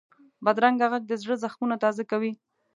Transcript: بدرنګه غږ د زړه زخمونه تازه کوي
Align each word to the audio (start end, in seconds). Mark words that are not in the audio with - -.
بدرنګه 0.45 0.87
غږ 0.91 1.03
د 1.07 1.13
زړه 1.21 1.35
زخمونه 1.43 1.75
تازه 1.83 2.03
کوي 2.11 2.31